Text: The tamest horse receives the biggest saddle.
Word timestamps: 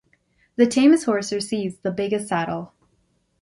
The 0.55 0.65
tamest 0.65 1.05
horse 1.05 1.31
receives 1.31 1.77
the 1.77 1.91
biggest 1.91 2.27
saddle. 2.27 2.73